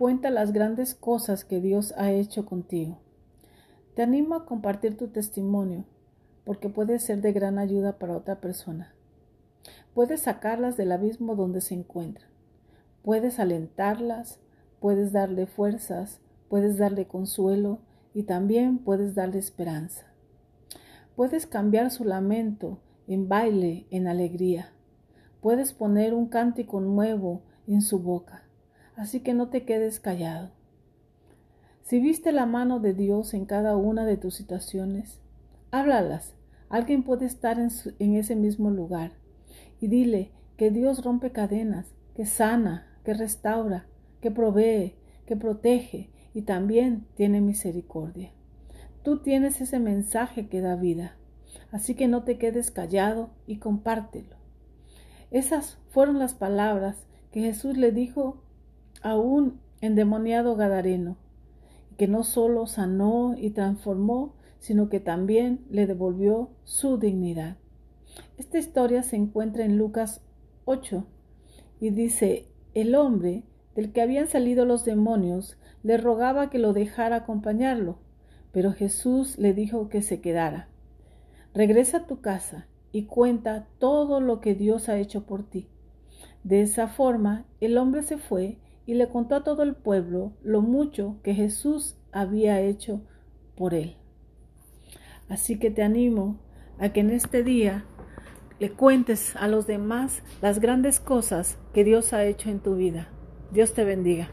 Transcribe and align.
Cuenta 0.00 0.30
las 0.30 0.54
grandes 0.54 0.94
cosas 0.94 1.44
que 1.44 1.60
Dios 1.60 1.92
ha 1.98 2.10
hecho 2.10 2.46
contigo. 2.46 3.00
Te 3.94 4.00
animo 4.00 4.34
a 4.34 4.46
compartir 4.46 4.96
tu 4.96 5.08
testimonio 5.08 5.84
porque 6.46 6.70
puede 6.70 6.98
ser 6.98 7.20
de 7.20 7.34
gran 7.34 7.58
ayuda 7.58 7.98
para 7.98 8.16
otra 8.16 8.40
persona. 8.40 8.94
Puedes 9.92 10.22
sacarlas 10.22 10.78
del 10.78 10.92
abismo 10.92 11.36
donde 11.36 11.60
se 11.60 11.74
encuentran. 11.74 12.30
Puedes 13.02 13.38
alentarlas, 13.38 14.40
puedes 14.80 15.12
darle 15.12 15.44
fuerzas, 15.44 16.22
puedes 16.48 16.78
darle 16.78 17.06
consuelo 17.06 17.80
y 18.14 18.22
también 18.22 18.78
puedes 18.78 19.14
darle 19.14 19.36
esperanza. 19.36 20.06
Puedes 21.14 21.46
cambiar 21.46 21.90
su 21.90 22.06
lamento 22.06 22.78
en 23.06 23.28
baile, 23.28 23.86
en 23.90 24.08
alegría. 24.08 24.72
Puedes 25.42 25.74
poner 25.74 26.14
un 26.14 26.28
cántico 26.28 26.80
nuevo 26.80 27.42
en 27.66 27.82
su 27.82 27.98
boca. 27.98 28.44
Así 29.00 29.20
que 29.20 29.32
no 29.32 29.48
te 29.48 29.64
quedes 29.64 29.98
callado. 29.98 30.50
Si 31.84 32.00
viste 32.00 32.32
la 32.32 32.44
mano 32.44 32.80
de 32.80 32.92
Dios 32.92 33.32
en 33.32 33.46
cada 33.46 33.74
una 33.74 34.04
de 34.04 34.18
tus 34.18 34.34
situaciones, 34.34 35.22
háblalas. 35.70 36.34
Alguien 36.68 37.02
puede 37.02 37.24
estar 37.24 37.58
en, 37.58 38.14
ese 38.14 38.36
mismo 38.36 38.70
lugar. 38.70 39.12
Y 39.80 39.88
dile 39.88 40.32
que 40.58 40.70
Dios 40.70 41.02
rompe 41.02 41.32
cadenas, 41.32 41.94
que 42.14 42.26
sana, 42.26 42.94
que 43.02 43.14
restaura, 43.14 43.86
que 44.20 44.30
provee, 44.30 44.96
que 45.24 45.34
protege 45.34 46.10
y 46.34 46.42
también 46.42 47.06
tiene 47.14 47.40
misericordia. 47.40 48.32
Tú 49.02 49.22
tienes 49.22 49.62
ese 49.62 49.78
mensaje 49.78 50.48
que 50.48 50.60
da 50.60 50.76
vida, 50.76 51.16
así 51.72 51.94
que 51.94 52.06
no 52.06 52.24
te 52.24 52.36
quedes 52.36 52.70
callado 52.70 53.30
y 53.46 53.60
compártelo. 53.60 54.36
Esas 55.30 55.78
fueron 55.88 56.18
las 56.18 56.34
palabras 56.34 57.06
que 57.32 57.40
Jesús 57.40 57.78
le 57.78 57.92
dijo 57.92 58.42
a 59.02 59.16
un 59.16 59.60
endemoniado 59.80 60.56
gadareno, 60.56 61.16
que 61.96 62.08
no 62.08 62.22
solo 62.24 62.66
sanó 62.66 63.34
y 63.36 63.50
transformó, 63.50 64.34
sino 64.58 64.88
que 64.88 65.00
también 65.00 65.64
le 65.70 65.86
devolvió 65.86 66.50
su 66.64 66.98
dignidad. 66.98 67.56
Esta 68.36 68.58
historia 68.58 69.02
se 69.02 69.16
encuentra 69.16 69.64
en 69.64 69.78
Lucas 69.78 70.22
8 70.64 71.06
y 71.80 71.90
dice, 71.90 72.48
el 72.74 72.94
hombre 72.94 73.44
del 73.74 73.92
que 73.92 74.02
habían 74.02 74.28
salido 74.28 74.64
los 74.64 74.84
demonios 74.84 75.58
le 75.82 75.96
rogaba 75.96 76.50
que 76.50 76.58
lo 76.58 76.72
dejara 76.72 77.16
acompañarlo, 77.16 77.98
pero 78.52 78.72
Jesús 78.72 79.38
le 79.38 79.54
dijo 79.54 79.88
que 79.88 80.02
se 80.02 80.20
quedara. 80.20 80.68
Regresa 81.54 81.98
a 81.98 82.06
tu 82.06 82.20
casa 82.20 82.66
y 82.92 83.04
cuenta 83.04 83.66
todo 83.78 84.20
lo 84.20 84.40
que 84.40 84.54
Dios 84.54 84.88
ha 84.88 84.98
hecho 84.98 85.24
por 85.24 85.42
ti. 85.42 85.68
De 86.44 86.62
esa 86.62 86.88
forma, 86.88 87.46
el 87.60 87.78
hombre 87.78 88.02
se 88.02 88.18
fue 88.18 88.58
y 88.86 88.94
le 88.94 89.08
contó 89.08 89.36
a 89.36 89.44
todo 89.44 89.62
el 89.62 89.74
pueblo 89.74 90.32
lo 90.42 90.62
mucho 90.62 91.16
que 91.22 91.34
Jesús 91.34 91.96
había 92.12 92.60
hecho 92.60 93.02
por 93.56 93.74
él. 93.74 93.96
Así 95.28 95.58
que 95.58 95.70
te 95.70 95.82
animo 95.82 96.40
a 96.78 96.88
que 96.92 97.00
en 97.00 97.10
este 97.10 97.44
día 97.44 97.84
le 98.58 98.72
cuentes 98.72 99.36
a 99.36 99.48
los 99.48 99.66
demás 99.66 100.22
las 100.42 100.60
grandes 100.60 101.00
cosas 101.00 101.58
que 101.72 101.84
Dios 101.84 102.12
ha 102.12 102.24
hecho 102.24 102.50
en 102.50 102.60
tu 102.60 102.76
vida. 102.76 103.08
Dios 103.52 103.72
te 103.72 103.84
bendiga. 103.84 104.32